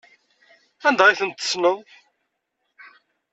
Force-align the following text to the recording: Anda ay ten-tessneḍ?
Anda 0.87 1.03
ay 1.05 1.17
ten-tessneḍ? 1.19 1.79